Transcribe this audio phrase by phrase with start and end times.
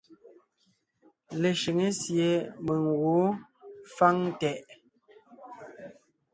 [1.41, 2.27] Leshʉŋé sie
[2.65, 3.31] mèŋ gwǒon
[3.95, 4.59] fáŋ tɛʼ.